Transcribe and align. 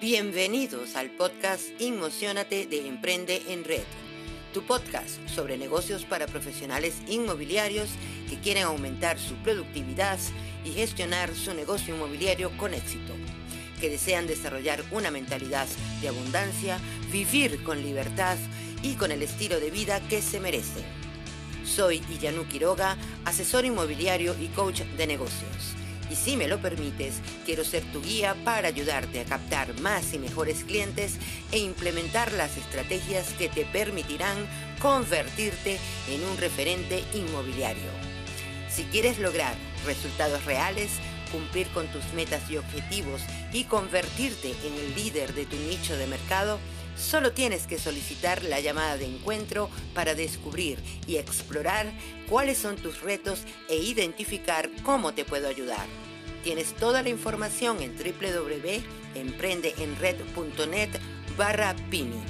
Bienvenidos 0.00 0.96
al 0.96 1.10
podcast 1.10 1.62
Inmocionate 1.78 2.66
de 2.66 2.88
Emprende 2.88 3.42
en 3.48 3.62
Red, 3.62 3.84
tu 4.54 4.62
podcast 4.62 5.26
sobre 5.28 5.58
negocios 5.58 6.06
para 6.06 6.26
profesionales 6.26 6.94
inmobiliarios 7.08 7.90
que 8.30 8.38
quieren 8.40 8.62
aumentar 8.62 9.18
su 9.18 9.34
productividad 9.36 10.18
y 10.64 10.70
gestionar 10.70 11.34
su 11.34 11.52
negocio 11.52 11.94
inmobiliario 11.94 12.56
con 12.56 12.72
éxito, 12.72 13.12
que 13.78 13.90
desean 13.90 14.26
desarrollar 14.26 14.82
una 14.92 15.10
mentalidad 15.10 15.68
de 16.00 16.08
abundancia, 16.08 16.78
vivir 17.12 17.62
con 17.62 17.82
libertad 17.82 18.38
y 18.82 18.94
con 18.94 19.12
el 19.12 19.22
estilo 19.22 19.60
de 19.60 19.70
vida 19.70 20.00
que 20.08 20.22
se 20.22 20.40
merecen. 20.40 20.84
Soy 21.66 22.02
Iyanu 22.10 22.46
Quiroga, 22.48 22.96
asesor 23.26 23.66
inmobiliario 23.66 24.34
y 24.40 24.46
coach 24.48 24.80
de 24.96 25.06
negocios 25.06 25.75
y 26.10 26.16
si 26.16 26.36
me 26.36 26.48
lo 26.48 26.60
permites, 26.60 27.16
quiero 27.44 27.64
ser 27.64 27.82
tu 27.92 28.02
guía 28.02 28.36
para 28.44 28.68
ayudarte 28.68 29.20
a 29.20 29.24
captar 29.24 29.78
más 29.80 30.12
y 30.14 30.18
mejores 30.18 30.64
clientes 30.64 31.16
e 31.52 31.58
implementar 31.58 32.32
las 32.32 32.56
estrategias 32.56 33.28
que 33.38 33.48
te 33.48 33.64
permitirán 33.64 34.36
convertirte 34.80 35.78
en 36.08 36.22
un 36.24 36.36
referente 36.36 37.02
inmobiliario. 37.14 37.90
Si 38.70 38.84
quieres 38.84 39.18
lograr 39.18 39.54
resultados 39.84 40.44
reales, 40.44 40.90
cumplir 41.32 41.66
con 41.68 41.86
tus 41.88 42.04
metas 42.14 42.50
y 42.50 42.56
objetivos 42.56 43.22
y 43.52 43.64
convertirte 43.64 44.54
en 44.64 44.74
el 44.74 44.94
líder 44.94 45.34
de 45.34 45.46
tu 45.46 45.56
nicho 45.56 45.96
de 45.96 46.06
mercado, 46.06 46.58
solo 46.96 47.32
tienes 47.32 47.66
que 47.66 47.78
solicitar 47.78 48.44
la 48.44 48.60
llamada 48.60 48.96
de 48.96 49.04
encuentro 49.06 49.68
para 49.94 50.14
descubrir 50.14 50.78
y 51.06 51.16
explorar 51.16 51.92
cuáles 52.28 52.58
son 52.58 52.76
tus 52.76 53.00
retos 53.02 53.40
e 53.68 53.76
identificar 53.76 54.70
cómo 54.82 55.14
te 55.14 55.24
puedo 55.24 55.48
ayudar. 55.48 55.86
Tienes 56.42 56.74
toda 56.74 57.02
la 57.02 57.08
información 57.08 57.80
en 57.82 57.96
www.emprendeenred.net 57.96 60.90
barra 61.36 61.74
PIMI. 61.90 62.20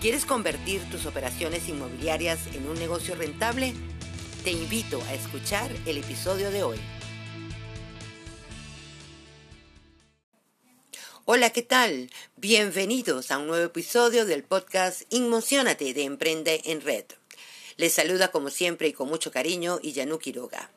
¿Quieres 0.00 0.24
convertir 0.24 0.80
tus 0.90 1.04
operaciones 1.04 1.68
inmobiliarias 1.68 2.38
en 2.54 2.66
un 2.66 2.78
negocio 2.78 3.14
rentable? 3.14 3.74
Te 4.44 4.52
invito 4.52 5.02
a 5.02 5.14
escuchar 5.14 5.70
el 5.84 5.98
episodio 5.98 6.50
de 6.50 6.62
hoy. 6.62 6.78
Hola, 11.32 11.50
¿qué 11.50 11.62
tal? 11.62 12.10
Bienvenidos 12.34 13.30
a 13.30 13.38
un 13.38 13.46
nuevo 13.46 13.64
episodio 13.64 14.24
del 14.24 14.42
podcast 14.42 15.02
Inmocionate 15.10 15.94
de 15.94 16.02
Emprende 16.02 16.60
en 16.64 16.80
Red. 16.80 17.04
Les 17.76 17.92
saluda 17.92 18.32
como 18.32 18.50
siempre 18.50 18.88
y 18.88 18.92
con 18.92 19.08
mucho 19.08 19.30
cariño 19.30 19.78
Iyanu 19.80 20.18
Quiroga. 20.18 20.72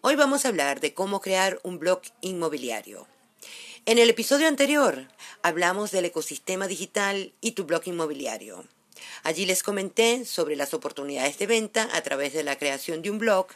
Hoy 0.00 0.16
vamos 0.16 0.44
a 0.44 0.48
hablar 0.48 0.80
de 0.80 0.92
cómo 0.92 1.20
crear 1.20 1.60
un 1.62 1.78
blog 1.78 2.00
inmobiliario. 2.20 3.06
En 3.86 3.98
el 3.98 4.10
episodio 4.10 4.48
anterior 4.48 5.06
hablamos 5.40 5.92
del 5.92 6.06
ecosistema 6.06 6.66
digital 6.66 7.32
y 7.40 7.52
tu 7.52 7.62
blog 7.62 7.86
inmobiliario. 7.86 8.64
Allí 9.22 9.46
les 9.46 9.62
comenté 9.62 10.24
sobre 10.24 10.56
las 10.56 10.74
oportunidades 10.74 11.38
de 11.38 11.46
venta 11.46 11.88
a 11.92 12.02
través 12.02 12.32
de 12.32 12.42
la 12.42 12.58
creación 12.58 13.02
de 13.02 13.10
un 13.12 13.18
blog 13.18 13.46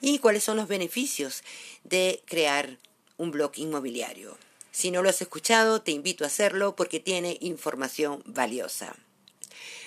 y 0.00 0.20
cuáles 0.20 0.44
son 0.44 0.56
los 0.56 0.68
beneficios 0.68 1.42
de 1.82 2.22
crear 2.26 2.78
un 3.16 3.32
blog 3.32 3.50
inmobiliario. 3.56 4.38
Si 4.76 4.90
no 4.90 5.02
lo 5.02 5.08
has 5.08 5.22
escuchado, 5.22 5.80
te 5.80 5.90
invito 5.90 6.22
a 6.22 6.26
hacerlo 6.26 6.76
porque 6.76 7.00
tiene 7.00 7.38
información 7.40 8.22
valiosa. 8.26 8.94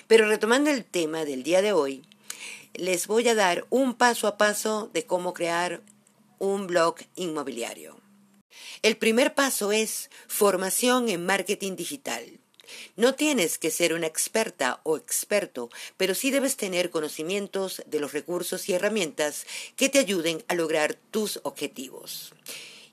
Pero 0.08 0.28
retomando 0.28 0.72
el 0.72 0.84
tema 0.84 1.26
del 1.26 1.44
día 1.44 1.62
de 1.62 1.74
hoy, 1.74 2.02
les 2.74 3.06
voy 3.06 3.28
a 3.28 3.36
dar 3.36 3.68
un 3.70 3.94
paso 3.94 4.26
a 4.26 4.40
paso 4.40 4.90
de 4.92 5.06
cómo 5.06 5.36
crear 5.36 5.84
un 6.40 6.66
blog 6.66 6.96
inmobiliario. 7.16 8.02
El 8.82 8.98
primer 8.98 9.36
paso 9.36 9.72
es 9.72 10.10
formación 10.28 11.08
en 11.08 11.24
marketing 11.24 11.76
digital. 11.76 12.40
No 12.96 13.14
tienes 13.14 13.60
que 13.60 13.70
ser 13.70 13.94
una 13.94 14.08
experta 14.08 14.82
o 14.82 14.98
experto, 14.98 15.70
pero 15.98 16.16
sí 16.16 16.32
debes 16.32 16.58
tener 16.58 16.90
conocimientos 16.90 17.84
de 17.86 18.00
los 18.00 18.12
recursos 18.12 18.68
y 18.70 18.74
herramientas 18.74 19.46
que 19.76 19.90
te 19.90 20.00
ayuden 20.00 20.44
a 20.48 20.56
lograr 20.56 20.96
tus 21.12 21.42
objetivos. 21.44 22.34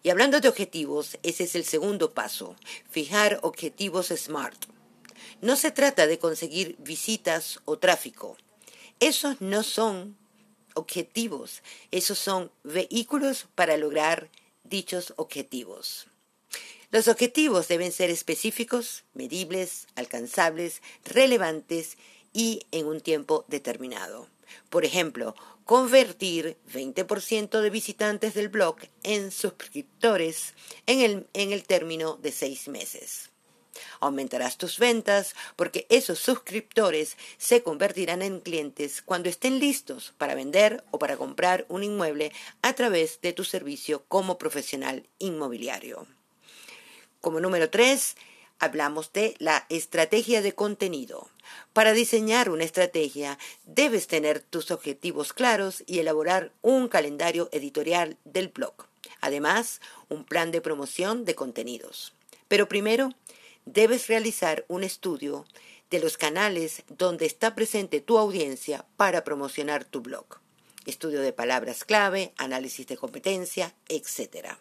Y 0.07 0.11
hablando 0.11 0.39
de 0.39 0.49
objetivos, 0.49 1.19
ese 1.25 1.43
es 1.43 1.57
el 1.57 1.65
segundo 1.65 2.15
paso, 2.15 2.55
fijar 2.89 3.41
objetivos 3.43 4.13
SMART. 4.17 4.67
No 5.41 5.57
se 5.57 5.73
trata 5.73 6.07
de 6.07 6.21
conseguir 6.21 6.77
visitas 6.79 7.59
o 7.65 7.77
tráfico. 7.77 8.37
Esos 9.01 9.41
no 9.41 9.65
son 9.65 10.17
objetivos, 10.75 11.61
esos 11.91 12.21
son 12.21 12.53
vehículos 12.63 13.49
para 13.57 13.77
lograr 13.77 14.31
dichos 14.63 15.13
objetivos. 15.17 16.07
Los 16.93 17.09
objetivos 17.09 17.67
deben 17.67 17.91
ser 17.91 18.09
específicos, 18.09 19.03
medibles, 19.13 19.89
alcanzables, 19.97 20.83
relevantes 21.05 21.99
y 22.37 22.67
en 22.71 22.85
un 22.85 23.01
tiempo 23.01 23.47
determinado. 23.49 24.29
Por 24.69 24.85
ejemplo, 24.85 25.35
convertir 25.65 26.59
20% 26.71 27.63
de 27.63 27.71
visitantes 27.71 28.35
del 28.35 28.51
blog 28.51 28.77
en 29.03 29.31
suscriptores 29.31 30.53
en 30.85 31.01
el, 31.01 31.27
en 31.33 31.53
el 31.53 31.65
término 31.65 32.19
de 32.19 32.33
seis 32.33 32.69
meses. 32.69 33.31
Aumentarás 34.01 34.59
tus 34.59 34.79
ventas 34.79 35.35
porque 35.57 35.87
esos 35.89 36.19
suscriptores 36.19 37.17
se 37.39 37.63
convertirán 37.63 38.21
en 38.21 38.41
clientes 38.41 39.01
cuando 39.01 39.31
estén 39.31 39.59
listos 39.59 40.13
para 40.19 40.35
vender 40.35 40.85
o 40.91 40.99
para 40.99 41.17
comprar 41.17 41.65
un 41.71 41.85
inmueble 41.85 42.33
a 42.61 42.75
través 42.75 43.19
de 43.23 43.33
tu 43.33 43.45
servicio 43.45 44.05
como 44.09 44.37
profesional 44.37 45.09
inmobiliario. 45.19 46.07
Como 47.23 47.41
número 47.41 47.71
3, 47.71 48.15
hablamos 48.59 49.13
de 49.15 49.35
la 49.39 49.65
estrategia 49.71 50.43
de 50.43 50.55
contenido. 50.55 51.31
Para 51.73 51.93
diseñar 51.93 52.51
una 52.51 52.65
estrategia 52.65 53.39
debes 53.65 54.07
tener 54.07 54.41
tus 54.41 54.71
objetivos 54.71 55.33
claros 55.33 55.85
y 55.87 55.99
elaborar 55.99 56.53
un 56.63 56.89
calendario 56.89 57.49
editorial 57.53 58.17
del 58.25 58.49
blog. 58.49 58.75
Además, 59.21 59.81
un 60.09 60.25
plan 60.25 60.51
de 60.51 60.61
promoción 60.61 61.25
de 61.25 61.35
contenidos. 61.35 62.15
Pero 62.49 62.69
primero, 62.69 63.13
debes 63.65 64.07
realizar 64.07 64.65
un 64.69 64.85
estudio 64.85 65.45
de 65.91 66.01
los 66.01 66.17
canales 66.17 66.83
donde 66.89 67.27
está 67.27 67.55
presente 67.55 68.01
tu 68.01 68.19
audiencia 68.19 68.85
para 68.97 69.25
promocionar 69.25 69.85
tu 69.85 70.01
blog. 70.01 70.27
Estudio 70.85 71.21
de 71.21 71.33
palabras 71.33 71.85
clave, 71.85 72.33
análisis 72.37 72.87
de 72.87 72.97
competencia, 72.97 73.75
etc. 73.89 74.57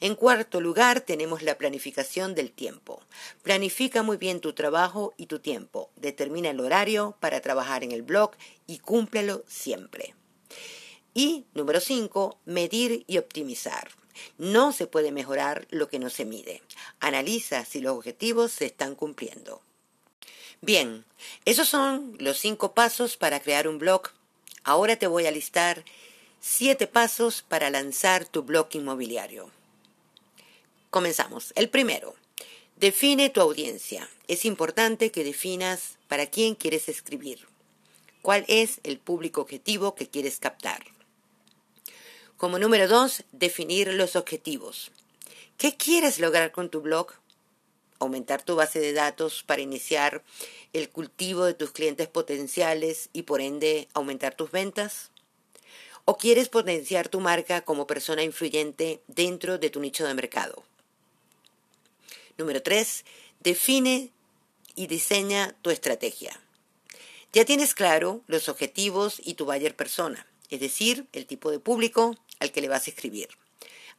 En 0.00 0.14
cuarto 0.14 0.60
lugar, 0.60 1.00
tenemos 1.00 1.42
la 1.42 1.56
planificación 1.56 2.34
del 2.34 2.52
tiempo. 2.52 3.02
Planifica 3.42 4.02
muy 4.02 4.16
bien 4.16 4.40
tu 4.40 4.52
trabajo 4.52 5.14
y 5.16 5.26
tu 5.26 5.38
tiempo. 5.38 5.90
Determina 5.96 6.50
el 6.50 6.60
horario 6.60 7.16
para 7.20 7.40
trabajar 7.40 7.82
en 7.84 7.92
el 7.92 8.02
blog 8.02 8.32
y 8.66 8.78
cúmplelo 8.78 9.44
siempre. 9.46 10.14
Y 11.14 11.46
número 11.54 11.80
cinco, 11.80 12.38
medir 12.44 13.04
y 13.06 13.18
optimizar. 13.18 13.88
No 14.38 14.72
se 14.72 14.86
puede 14.86 15.12
mejorar 15.12 15.66
lo 15.70 15.88
que 15.88 15.98
no 15.98 16.10
se 16.10 16.24
mide. 16.24 16.62
Analiza 17.00 17.64
si 17.64 17.80
los 17.80 17.96
objetivos 17.96 18.52
se 18.52 18.66
están 18.66 18.94
cumpliendo. 18.94 19.62
Bien, 20.60 21.04
esos 21.44 21.68
son 21.68 22.16
los 22.18 22.38
cinco 22.38 22.72
pasos 22.72 23.16
para 23.16 23.40
crear 23.40 23.68
un 23.68 23.78
blog. 23.78 24.10
Ahora 24.64 24.96
te 24.96 25.06
voy 25.06 25.26
a 25.26 25.30
listar 25.30 25.84
siete 26.40 26.86
pasos 26.86 27.42
para 27.42 27.70
lanzar 27.70 28.26
tu 28.26 28.42
blog 28.42 28.68
inmobiliario. 28.72 29.55
Comenzamos. 30.96 31.52
El 31.56 31.68
primero, 31.68 32.14
define 32.76 33.28
tu 33.28 33.42
audiencia. 33.42 34.08
Es 34.28 34.46
importante 34.46 35.10
que 35.10 35.24
definas 35.24 35.98
para 36.08 36.24
quién 36.24 36.54
quieres 36.54 36.88
escribir. 36.88 37.46
¿Cuál 38.22 38.46
es 38.48 38.80
el 38.82 38.98
público 38.98 39.42
objetivo 39.42 39.94
que 39.94 40.08
quieres 40.08 40.38
captar? 40.38 40.86
Como 42.38 42.58
número 42.58 42.88
dos, 42.88 43.24
definir 43.32 43.92
los 43.92 44.16
objetivos. 44.16 44.90
¿Qué 45.58 45.76
quieres 45.76 46.18
lograr 46.18 46.50
con 46.50 46.70
tu 46.70 46.80
blog? 46.80 47.08
Aumentar 47.98 48.42
tu 48.42 48.56
base 48.56 48.80
de 48.80 48.94
datos 48.94 49.42
para 49.42 49.60
iniciar 49.60 50.24
el 50.72 50.88
cultivo 50.88 51.44
de 51.44 51.52
tus 51.52 51.72
clientes 51.72 52.08
potenciales 52.08 53.10
y 53.12 53.24
por 53.24 53.42
ende 53.42 53.88
aumentar 53.92 54.34
tus 54.34 54.50
ventas? 54.50 55.10
¿O 56.06 56.16
quieres 56.16 56.48
potenciar 56.48 57.10
tu 57.10 57.20
marca 57.20 57.60
como 57.60 57.86
persona 57.86 58.22
influyente 58.22 59.02
dentro 59.08 59.58
de 59.58 59.68
tu 59.68 59.80
nicho 59.80 60.06
de 60.06 60.14
mercado? 60.14 60.64
Número 62.38 62.62
3. 62.62 63.04
Define 63.40 64.10
y 64.74 64.86
diseña 64.88 65.54
tu 65.62 65.70
estrategia. 65.70 66.38
Ya 67.32 67.44
tienes 67.44 67.74
claro 67.74 68.22
los 68.26 68.48
objetivos 68.48 69.20
y 69.24 69.34
tu 69.34 69.46
buyer 69.46 69.74
persona, 69.74 70.26
es 70.50 70.60
decir, 70.60 71.06
el 71.12 71.26
tipo 71.26 71.50
de 71.50 71.58
público 71.58 72.16
al 72.38 72.52
que 72.52 72.60
le 72.60 72.68
vas 72.68 72.86
a 72.86 72.90
escribir. 72.90 73.28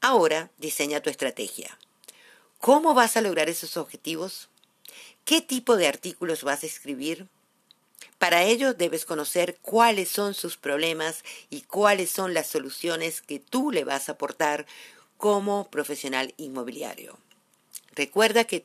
Ahora 0.01 0.51
diseña 0.57 1.01
tu 1.01 1.09
estrategia. 1.09 1.77
¿Cómo 2.59 2.93
vas 2.93 3.17
a 3.17 3.21
lograr 3.21 3.49
esos 3.49 3.75
objetivos? 3.75 4.49
¿Qué 5.25 5.41
tipo 5.41 5.75
de 5.75 5.87
artículos 5.87 6.43
vas 6.43 6.63
a 6.63 6.67
escribir? 6.67 7.27
Para 8.19 8.43
ello 8.43 8.73
debes 8.73 9.05
conocer 9.05 9.57
cuáles 9.61 10.09
son 10.09 10.33
sus 10.33 10.57
problemas 10.57 11.23
y 11.49 11.61
cuáles 11.61 12.11
son 12.11 12.33
las 12.33 12.47
soluciones 12.47 13.21
que 13.21 13.39
tú 13.39 13.71
le 13.71 13.83
vas 13.83 14.09
a 14.09 14.13
aportar 14.13 14.67
como 15.17 15.69
profesional 15.69 16.33
inmobiliario. 16.37 17.17
Recuerda 17.97 18.43
que, 18.43 18.59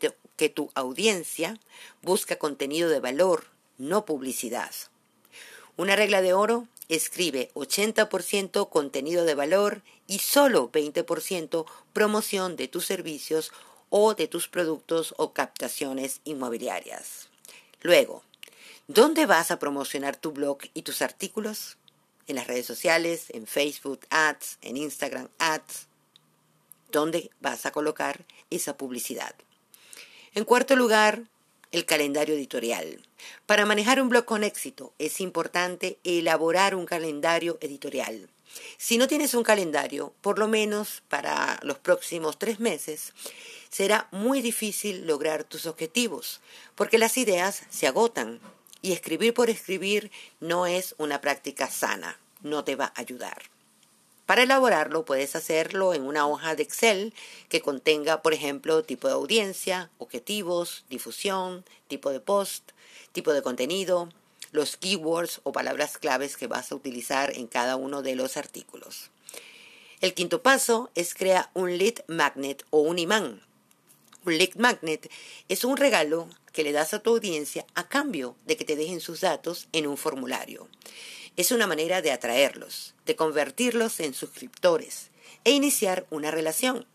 tu 0.50 0.70
audiencia 0.74 1.58
busca 2.02 2.36
contenido 2.36 2.90
de 2.90 3.00
valor, 3.00 3.46
no 3.78 4.04
publicidad. 4.04 4.70
Una 5.78 5.96
regla 5.96 6.20
de 6.20 6.34
oro, 6.34 6.68
escribe 6.90 7.50
80% 7.54 8.68
contenido 8.68 9.24
de 9.24 9.34
valor 9.34 9.80
y 10.06 10.18
solo 10.18 10.70
20% 10.70 11.64
promoción 11.94 12.56
de 12.56 12.68
tus 12.68 12.84
servicios 12.84 13.52
o 13.88 14.12
de 14.12 14.28
tus 14.28 14.48
productos 14.48 15.14
o 15.16 15.32
captaciones 15.32 16.20
inmobiliarias. 16.24 17.30
Luego, 17.80 18.22
¿dónde 18.86 19.24
vas 19.24 19.50
a 19.50 19.58
promocionar 19.58 20.14
tu 20.14 20.32
blog 20.32 20.58
y 20.74 20.82
tus 20.82 21.00
artículos? 21.00 21.78
En 22.26 22.36
las 22.36 22.48
redes 22.48 22.66
sociales, 22.66 23.30
en 23.30 23.46
Facebook 23.46 24.00
Ads, 24.10 24.58
en 24.60 24.76
Instagram 24.76 25.28
Ads. 25.38 25.86
¿Dónde 26.90 27.30
vas 27.40 27.64
a 27.64 27.70
colocar 27.72 28.26
esa 28.54 28.76
publicidad? 28.76 29.34
En 30.34 30.44
cuarto 30.44 30.76
lugar, 30.76 31.24
el 31.72 31.86
calendario 31.86 32.34
editorial. 32.34 33.00
Para 33.46 33.66
manejar 33.66 34.00
un 34.00 34.08
blog 34.08 34.24
con 34.24 34.44
éxito 34.44 34.92
es 34.98 35.20
importante 35.20 35.98
elaborar 36.04 36.74
un 36.74 36.86
calendario 36.86 37.58
editorial. 37.60 38.28
Si 38.76 38.98
no 38.98 39.08
tienes 39.08 39.34
un 39.34 39.42
calendario, 39.42 40.12
por 40.20 40.38
lo 40.38 40.48
menos 40.48 41.02
para 41.08 41.58
los 41.62 41.78
próximos 41.78 42.38
tres 42.38 42.60
meses, 42.60 43.14
será 43.70 44.08
muy 44.10 44.42
difícil 44.42 45.06
lograr 45.06 45.44
tus 45.44 45.66
objetivos, 45.66 46.40
porque 46.74 46.98
las 46.98 47.16
ideas 47.16 47.62
se 47.70 47.86
agotan 47.86 48.40
y 48.82 48.92
escribir 48.92 49.32
por 49.32 49.48
escribir 49.48 50.10
no 50.40 50.66
es 50.66 50.94
una 50.98 51.20
práctica 51.20 51.70
sana, 51.70 52.18
no 52.42 52.64
te 52.64 52.76
va 52.76 52.92
a 52.94 53.00
ayudar. 53.00 53.51
Para 54.32 54.44
elaborarlo 54.44 55.04
puedes 55.04 55.36
hacerlo 55.36 55.92
en 55.92 56.06
una 56.06 56.26
hoja 56.26 56.54
de 56.54 56.62
Excel 56.62 57.12
que 57.50 57.60
contenga, 57.60 58.22
por 58.22 58.32
ejemplo, 58.32 58.82
tipo 58.82 59.06
de 59.06 59.12
audiencia, 59.12 59.90
objetivos, 59.98 60.86
difusión, 60.88 61.66
tipo 61.86 62.10
de 62.10 62.18
post, 62.18 62.70
tipo 63.12 63.34
de 63.34 63.42
contenido, 63.42 64.08
los 64.50 64.78
keywords 64.78 65.42
o 65.42 65.52
palabras 65.52 65.98
claves 65.98 66.38
que 66.38 66.46
vas 66.46 66.72
a 66.72 66.74
utilizar 66.76 67.36
en 67.36 67.46
cada 67.46 67.76
uno 67.76 68.00
de 68.00 68.16
los 68.16 68.38
artículos. 68.38 69.10
El 70.00 70.14
quinto 70.14 70.40
paso 70.40 70.90
es 70.94 71.12
crear 71.12 71.50
un 71.52 71.76
lead 71.76 71.96
magnet 72.06 72.64
o 72.70 72.80
un 72.80 72.98
imán. 72.98 73.42
Un 74.24 74.38
lead 74.38 74.54
magnet 74.56 75.10
es 75.50 75.62
un 75.62 75.76
regalo 75.76 76.26
que 76.54 76.64
le 76.64 76.72
das 76.72 76.94
a 76.94 77.00
tu 77.00 77.10
audiencia 77.10 77.66
a 77.74 77.86
cambio 77.86 78.34
de 78.46 78.56
que 78.56 78.64
te 78.64 78.76
dejen 78.76 79.00
sus 79.00 79.20
datos 79.20 79.68
en 79.72 79.86
un 79.86 79.98
formulario. 79.98 80.68
Es 81.36 81.50
una 81.50 81.66
manera 81.66 82.02
de 82.02 82.12
atraerlos, 82.12 82.94
de 83.06 83.16
convertirlos 83.16 84.00
en 84.00 84.12
suscriptores 84.12 85.10
e 85.44 85.52
iniciar 85.52 86.06
una 86.10 86.30
relación 86.30 86.86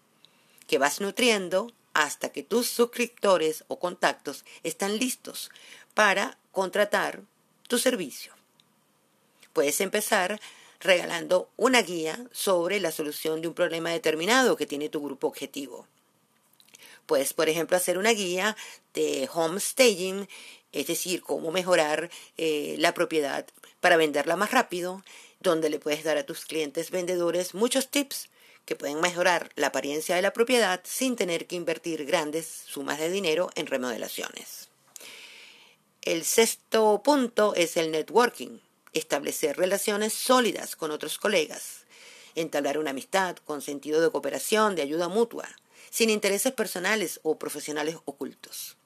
que 0.68 0.78
vas 0.78 1.02
nutriendo 1.02 1.72
hasta 1.94 2.30
que 2.30 2.44
tus 2.44 2.68
suscriptores 2.68 3.64
o 3.68 3.80
contactos 3.80 4.46
están 4.64 5.00
listos 5.00 5.50
para 5.96 6.38
contratar 6.52 7.24
tu 7.68 7.80
servicio. 7.80 8.34
Puedes 9.54 9.82
empezar 9.82 10.40
regalando 10.80 11.50
una 11.58 11.82
guía 11.82 12.24
sobre 12.32 12.80
la 12.80 12.92
solución 12.92 13.42
de 13.42 13.48
un 13.48 13.56
problema 13.56 13.90
determinado 13.90 14.56
que 14.56 14.68
tiene 14.68 14.90
tu 14.90 15.04
grupo 15.04 15.26
objetivo. 15.26 15.88
Puedes, 17.08 17.34
por 17.34 17.50
ejemplo, 17.50 17.76
hacer 17.76 17.98
una 17.98 18.12
guía 18.12 18.56
de 18.94 19.28
home 19.34 19.60
staging, 19.60 20.28
es 20.74 20.86
decir, 20.86 21.24
cómo 21.24 21.52
mejorar 21.52 22.12
eh, 22.38 22.76
la 22.78 22.94
propiedad 22.94 23.48
para 23.80 23.98
venderla 23.98 24.36
más 24.36 24.52
rápido, 24.52 25.04
donde 25.40 25.70
le 25.70 25.80
puedes 25.80 26.04
dar 26.04 26.18
a 26.18 26.26
tus 26.26 26.46
clientes 26.46 26.92
vendedores 26.92 27.54
muchos 27.54 27.90
tips 27.90 28.30
que 28.66 28.76
pueden 28.76 29.00
mejorar 29.00 29.50
la 29.56 29.68
apariencia 29.68 30.16
de 30.16 30.22
la 30.22 30.34
propiedad 30.34 30.82
sin 30.84 31.16
tener 31.16 31.48
que 31.48 31.56
invertir 31.56 32.06
grandes 32.06 32.46
sumas 32.66 33.00
de 33.00 33.10
dinero 33.10 33.50
en 33.56 33.68
remodelaciones. 33.68 34.70
El 36.02 36.26
sexto 36.26 37.02
punto 37.04 37.54
es 37.56 37.78
el 37.78 37.92
networking, 37.92 38.60
establecer 38.94 39.58
relaciones 39.58 40.14
sólidas 40.14 40.76
con 40.76 40.92
otros 40.92 41.18
colegas, 41.18 41.86
entablar 42.36 42.78
una 42.78 42.92
amistad 42.92 43.38
con 43.38 43.62
sentido 43.62 44.02
de 44.02 44.12
cooperación, 44.12 44.76
de 44.76 44.82
ayuda 44.82 45.08
mutua, 45.08 45.48
sin 45.90 46.10
intereses 46.10 46.52
personales 46.52 47.20
o 47.24 47.40
profesionales 47.40 47.98
ocultos. 48.06 48.78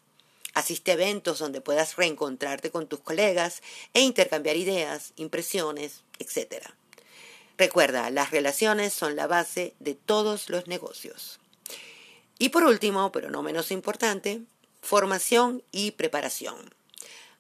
Asiste 0.54 0.92
a 0.92 0.94
eventos 0.96 1.40
donde 1.40 1.62
puedas 1.62 1.96
reencontrarte 1.96 2.72
con 2.72 2.88
tus 2.88 3.00
colegas 3.00 3.62
e 3.94 4.02
intercambiar 4.02 4.58
ideas, 4.58 5.14
impresiones, 5.16 6.04
etc. 6.20 6.66
Recuerda, 7.58 8.10
las 8.10 8.32
relaciones 8.32 8.94
son 8.94 9.16
la 9.16 9.28
base 9.28 9.76
de 9.80 9.96
todos 9.96 10.50
los 10.50 10.68
negocios. 10.68 11.40
Y 12.38 12.50
por 12.50 12.64
último, 12.64 13.12
pero 13.12 13.30
no 13.30 13.44
menos 13.44 13.72
importante, 13.72 14.42
formación 14.82 15.64
y 15.72 15.92
preparación. 15.92 16.74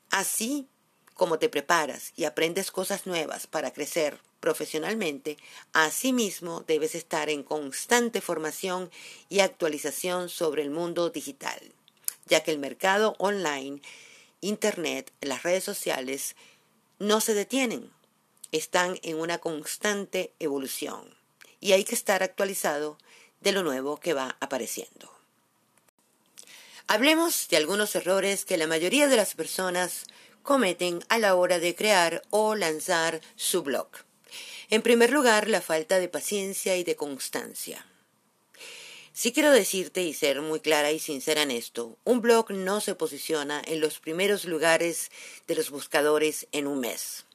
Así 0.09 0.67
como 1.15 1.37
te 1.37 1.49
preparas 1.49 2.13
y 2.15 2.23
aprendes 2.25 2.71
cosas 2.71 3.05
nuevas 3.05 3.45
para 3.45 3.73
crecer 3.73 4.19
profesionalmente, 4.39 5.37
asimismo 5.73 6.61
debes 6.61 6.95
estar 6.95 7.29
en 7.29 7.43
constante 7.43 8.21
formación 8.21 8.89
y 9.29 9.39
actualización 9.39 10.29
sobre 10.29 10.61
el 10.61 10.71
mundo 10.71 11.09
digital 11.09 11.73
ya 12.31 12.43
que 12.43 12.51
el 12.51 12.59
mercado 12.59 13.15
online, 13.19 13.81
Internet, 14.39 15.11
las 15.19 15.43
redes 15.43 15.65
sociales, 15.65 16.37
no 16.97 17.19
se 17.19 17.33
detienen, 17.33 17.91
están 18.53 18.97
en 19.03 19.19
una 19.19 19.39
constante 19.39 20.31
evolución 20.39 21.13
y 21.59 21.73
hay 21.73 21.83
que 21.83 21.93
estar 21.93 22.23
actualizado 22.23 22.97
de 23.41 23.51
lo 23.51 23.63
nuevo 23.63 23.97
que 23.97 24.13
va 24.13 24.37
apareciendo. 24.39 25.11
Hablemos 26.87 27.49
de 27.49 27.57
algunos 27.57 27.93
errores 27.95 28.45
que 28.45 28.57
la 28.57 28.65
mayoría 28.65 29.09
de 29.09 29.17
las 29.17 29.35
personas 29.35 30.05
cometen 30.41 31.03
a 31.09 31.19
la 31.19 31.35
hora 31.35 31.59
de 31.59 31.75
crear 31.75 32.21
o 32.29 32.55
lanzar 32.55 33.19
su 33.35 33.61
blog. 33.61 33.89
En 34.69 34.81
primer 34.81 35.11
lugar, 35.11 35.49
la 35.49 35.59
falta 35.59 35.99
de 35.99 36.07
paciencia 36.07 36.77
y 36.77 36.85
de 36.85 36.95
constancia. 36.95 37.85
Sí 39.13 39.33
quiero 39.33 39.51
decirte 39.51 40.03
y 40.03 40.13
ser 40.13 40.41
muy 40.41 40.61
clara 40.61 40.91
y 40.91 40.99
sincera 40.99 41.41
en 41.41 41.51
esto, 41.51 41.97
un 42.05 42.21
blog 42.21 42.51
no 42.51 42.79
se 42.79 42.95
posiciona 42.95 43.61
en 43.65 43.81
los 43.81 43.99
primeros 43.99 44.45
lugares 44.45 45.11
de 45.47 45.55
los 45.55 45.69
buscadores 45.69 46.47
en 46.53 46.65
un 46.65 46.79
mes. 46.79 47.25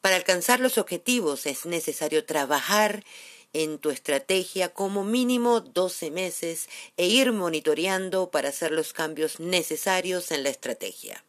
Para 0.00 0.16
alcanzar 0.16 0.58
los 0.58 0.78
objetivos 0.78 1.46
es 1.46 1.66
necesario 1.66 2.24
trabajar 2.24 3.04
en 3.52 3.78
tu 3.78 3.90
estrategia 3.90 4.70
como 4.70 5.04
mínimo 5.04 5.60
12 5.60 6.10
meses 6.10 6.68
e 6.96 7.06
ir 7.06 7.32
monitoreando 7.32 8.30
para 8.30 8.48
hacer 8.48 8.72
los 8.72 8.94
cambios 8.94 9.38
necesarios 9.38 10.30
en 10.30 10.42
la 10.42 10.48
estrategia. 10.48 11.22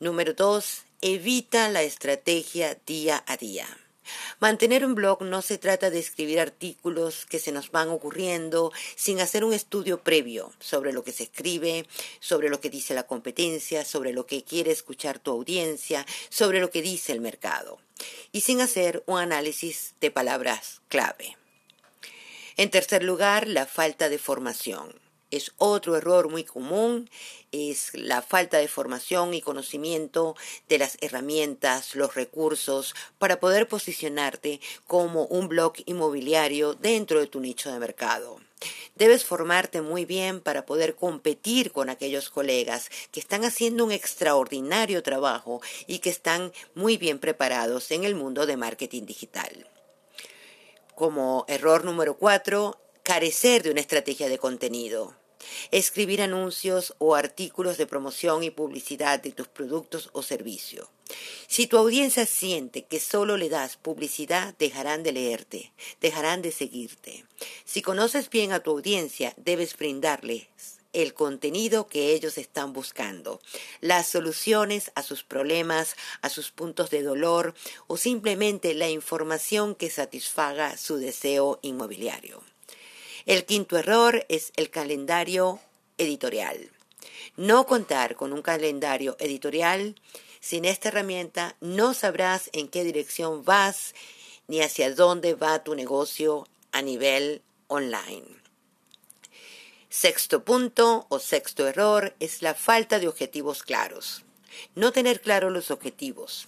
Número 0.00 0.34
2. 0.34 0.82
Evita 1.00 1.68
la 1.68 1.84
estrategia 1.84 2.76
día 2.86 3.22
a 3.26 3.36
día. 3.36 3.85
Mantener 4.40 4.84
un 4.84 4.94
blog 4.94 5.22
no 5.22 5.42
se 5.42 5.58
trata 5.58 5.90
de 5.90 5.98
escribir 5.98 6.40
artículos 6.40 7.26
que 7.26 7.38
se 7.38 7.52
nos 7.52 7.70
van 7.70 7.88
ocurriendo 7.88 8.72
sin 8.94 9.20
hacer 9.20 9.44
un 9.44 9.52
estudio 9.52 10.00
previo 10.00 10.52
sobre 10.58 10.92
lo 10.92 11.04
que 11.04 11.12
se 11.12 11.24
escribe, 11.24 11.86
sobre 12.20 12.48
lo 12.48 12.60
que 12.60 12.70
dice 12.70 12.94
la 12.94 13.06
competencia, 13.06 13.84
sobre 13.84 14.12
lo 14.12 14.26
que 14.26 14.44
quiere 14.44 14.70
escuchar 14.70 15.18
tu 15.18 15.30
audiencia, 15.30 16.06
sobre 16.28 16.60
lo 16.60 16.70
que 16.70 16.82
dice 16.82 17.12
el 17.12 17.20
mercado, 17.20 17.78
y 18.32 18.42
sin 18.42 18.60
hacer 18.60 19.02
un 19.06 19.18
análisis 19.18 19.94
de 20.00 20.10
palabras 20.10 20.80
clave. 20.88 21.36
En 22.56 22.70
tercer 22.70 23.02
lugar, 23.02 23.48
la 23.48 23.66
falta 23.66 24.08
de 24.08 24.18
formación 24.18 25.05
es 25.30 25.52
otro 25.58 25.96
error 25.96 26.28
muy 26.28 26.44
común, 26.44 27.10
es 27.52 27.90
la 27.94 28.22
falta 28.22 28.58
de 28.58 28.68
formación 28.68 29.34
y 29.34 29.40
conocimiento 29.40 30.36
de 30.68 30.78
las 30.78 30.98
herramientas, 31.00 31.94
los 31.94 32.14
recursos 32.14 32.94
para 33.18 33.40
poder 33.40 33.68
posicionarte 33.68 34.60
como 34.86 35.24
un 35.26 35.48
blog 35.48 35.74
inmobiliario 35.86 36.74
dentro 36.74 37.20
de 37.20 37.26
tu 37.26 37.40
nicho 37.40 37.72
de 37.72 37.78
mercado. 37.78 38.40
Debes 38.94 39.24
formarte 39.24 39.82
muy 39.82 40.06
bien 40.06 40.40
para 40.40 40.64
poder 40.64 40.96
competir 40.96 41.72
con 41.72 41.90
aquellos 41.90 42.30
colegas 42.30 42.88
que 43.12 43.20
están 43.20 43.44
haciendo 43.44 43.84
un 43.84 43.92
extraordinario 43.92 45.02
trabajo 45.02 45.60
y 45.86 45.98
que 45.98 46.08
están 46.08 46.52
muy 46.74 46.96
bien 46.96 47.18
preparados 47.18 47.90
en 47.90 48.04
el 48.04 48.14
mundo 48.14 48.46
de 48.46 48.56
marketing 48.56 49.04
digital. 49.04 49.68
Como 50.94 51.44
error 51.48 51.84
número 51.84 52.16
cuatro, 52.16 52.80
carecer 53.06 53.62
de 53.62 53.70
una 53.70 53.78
estrategia 53.78 54.28
de 54.28 54.36
contenido. 54.36 55.14
Escribir 55.70 56.20
anuncios 56.22 56.92
o 56.98 57.14
artículos 57.14 57.78
de 57.78 57.86
promoción 57.86 58.42
y 58.42 58.50
publicidad 58.50 59.22
de 59.22 59.30
tus 59.30 59.46
productos 59.46 60.10
o 60.12 60.24
servicios. 60.24 60.88
Si 61.46 61.68
tu 61.68 61.78
audiencia 61.78 62.26
siente 62.26 62.82
que 62.82 62.98
solo 62.98 63.36
le 63.36 63.48
das 63.48 63.76
publicidad, 63.76 64.56
dejarán 64.58 65.04
de 65.04 65.12
leerte, 65.12 65.72
dejarán 66.00 66.42
de 66.42 66.50
seguirte. 66.50 67.24
Si 67.64 67.80
conoces 67.80 68.28
bien 68.28 68.50
a 68.52 68.58
tu 68.58 68.72
audiencia, 68.72 69.34
debes 69.36 69.76
brindarles 69.76 70.48
el 70.92 71.14
contenido 71.14 71.86
que 71.86 72.12
ellos 72.12 72.38
están 72.38 72.72
buscando, 72.72 73.40
las 73.80 74.08
soluciones 74.08 74.90
a 74.96 75.04
sus 75.04 75.22
problemas, 75.22 75.94
a 76.22 76.28
sus 76.28 76.50
puntos 76.50 76.90
de 76.90 77.04
dolor 77.04 77.54
o 77.86 77.98
simplemente 77.98 78.74
la 78.74 78.88
información 78.88 79.76
que 79.76 79.90
satisfaga 79.90 80.76
su 80.76 80.96
deseo 80.96 81.60
inmobiliario. 81.62 82.42
El 83.26 83.44
quinto 83.44 83.76
error 83.76 84.24
es 84.28 84.52
el 84.54 84.70
calendario 84.70 85.58
editorial. 85.98 86.70
No 87.36 87.66
contar 87.66 88.14
con 88.14 88.32
un 88.32 88.40
calendario 88.40 89.16
editorial, 89.18 89.96
sin 90.40 90.64
esta 90.64 90.90
herramienta 90.90 91.56
no 91.60 91.92
sabrás 91.92 92.50
en 92.52 92.68
qué 92.68 92.84
dirección 92.84 93.44
vas 93.44 93.96
ni 94.46 94.60
hacia 94.60 94.94
dónde 94.94 95.34
va 95.34 95.64
tu 95.64 95.74
negocio 95.74 96.46
a 96.70 96.82
nivel 96.82 97.42
online. 97.66 98.28
Sexto 99.90 100.44
punto 100.44 101.06
o 101.08 101.18
sexto 101.18 101.66
error 101.66 102.14
es 102.20 102.42
la 102.42 102.54
falta 102.54 103.00
de 103.00 103.08
objetivos 103.08 103.64
claros. 103.64 104.22
No 104.76 104.92
tener 104.92 105.20
claros 105.20 105.52
los 105.52 105.72
objetivos. 105.72 106.46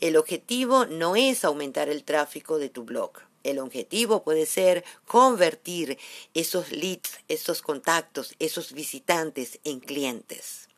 El 0.00 0.16
objetivo 0.16 0.84
no 0.84 1.14
es 1.14 1.44
aumentar 1.44 1.88
el 1.88 2.02
tráfico 2.02 2.58
de 2.58 2.70
tu 2.70 2.82
blog. 2.82 3.27
El 3.44 3.58
objetivo 3.58 4.22
puede 4.22 4.46
ser 4.46 4.84
convertir 5.06 5.98
esos 6.34 6.72
leads, 6.72 7.20
esos 7.28 7.62
contactos, 7.62 8.34
esos 8.38 8.72
visitantes 8.72 9.58
en 9.64 9.80
clientes 9.80 10.68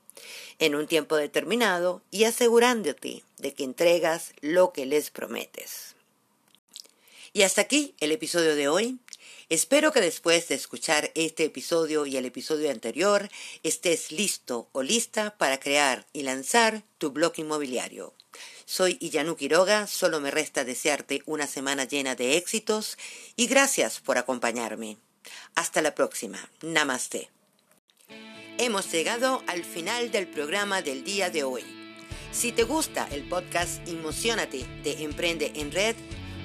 en 0.59 0.75
un 0.75 0.87
tiempo 0.87 1.17
determinado 1.17 2.03
y 2.11 2.25
asegurándote 2.25 3.25
de 3.39 3.55
que 3.55 3.65
entregas 3.65 4.33
lo 4.41 4.73
que 4.73 4.87
les 4.87 5.11
prometes. 5.11 5.97
Y 7.33 7.43
hasta 7.43 7.63
aquí 7.63 7.95
el 8.01 8.13
episodio 8.13 8.55
de 8.55 8.69
hoy. 8.69 8.99
Espero 9.49 9.93
que 9.93 10.01
después 10.01 10.47
de 10.49 10.55
escuchar 10.55 11.11
este 11.15 11.45
episodio 11.45 12.07
y 12.07 12.17
el 12.17 12.25
episodio 12.25 12.71
anterior 12.71 13.29
estés 13.65 14.13
listo 14.13 14.69
o 14.73 14.83
lista 14.83 15.37
para 15.39 15.59
crear 15.59 16.07
y 16.13 16.23
lanzar 16.23 16.85
tu 16.99 17.11
blog 17.11 17.33
inmobiliario. 17.37 18.15
Soy 18.71 18.99
Iyanu 19.01 19.35
Quiroga, 19.35 19.89
solo 19.89 20.21
me 20.21 20.31
resta 20.31 20.63
desearte 20.63 21.25
una 21.27 21.49
semana 21.49 21.87
llena 21.87 22.15
de 22.15 22.37
éxitos 22.37 22.99
y 23.35 23.49
gracias 23.49 23.99
por 23.99 24.17
acompañarme. 24.17 24.97
Hasta 25.57 25.83
la 25.83 25.97
próxima. 25.97 26.39
Namaste. 26.63 27.31
Hemos 28.59 28.93
llegado 28.93 29.43
al 29.49 29.65
final 29.65 30.13
del 30.13 30.29
programa 30.29 30.83
del 30.83 31.03
día 31.03 31.31
de 31.31 31.43
hoy. 31.43 31.65
Si 32.31 32.53
te 32.53 32.63
gusta 32.63 33.09
el 33.11 33.29
podcast 33.29 33.85
Emocionate 33.89 34.65
de 34.85 35.03
Emprende 35.03 35.51
en 35.57 35.73
Red, 35.73 35.97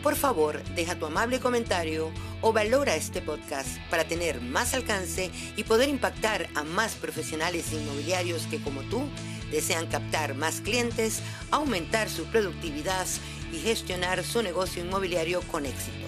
por 0.05 0.15
favor, 0.15 0.63
deja 0.75 0.93
tu 0.93 1.07
amable 1.07 1.39
comentario 1.39 2.12
o 2.41 2.53
valora 2.53 2.95
este 2.95 3.24
podcast 3.24 3.79
para 3.89 4.03
tener 4.03 4.39
más 4.39 4.75
alcance 4.75 5.31
y 5.57 5.63
poder 5.63 5.89
impactar 5.89 6.47
a 6.53 6.63
más 6.63 6.93
profesionales 6.93 7.74
inmobiliarios 7.74 8.43
que 8.45 8.62
como 8.62 8.83
tú 8.83 9.01
desean 9.50 9.88
captar 9.88 10.35
más 10.35 10.62
clientes, 10.62 11.24
aumentar 11.50 12.07
su 12.07 12.25
productividad 12.25 13.07
y 13.51 13.57
gestionar 13.57 14.24
su 14.24 14.43
negocio 14.43 14.83
inmobiliario 14.83 15.41
con 15.51 15.65
éxito. 15.65 16.05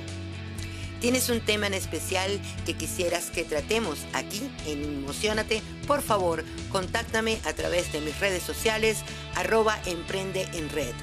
¿Tienes 1.01 1.29
un 1.29 1.39
tema 1.39 1.65
en 1.65 1.73
especial 1.73 2.39
que 2.67 2.75
quisieras 2.75 3.31
que 3.31 3.45
tratemos 3.45 4.05
aquí 4.13 4.47
en 4.67 4.83
Emocionate? 4.83 5.63
Por 5.87 6.03
favor, 6.03 6.45
contáctame 6.71 7.39
a 7.45 7.53
través 7.53 7.91
de 7.91 8.01
mis 8.01 8.19
redes 8.19 8.43
sociales 8.43 8.99
arroba 9.33 9.79
emprende 9.87 10.47
en 10.53 10.69
red 10.69 10.93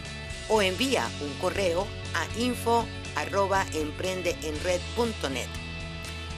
o 0.49 0.63
envía 0.63 1.09
un 1.23 1.33
correo 1.41 1.89
a 2.15 2.27
info 2.39 2.87
arroba 3.17 3.67
emprendeenred.net. 3.73 5.49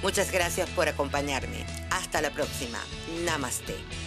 Muchas 0.02 0.30
gracias 0.30 0.68
por 0.70 0.88
acompañarme. 0.88 1.64
Hasta 1.90 2.20
la 2.20 2.30
próxima. 2.30 2.78
Namaste. 3.24 4.05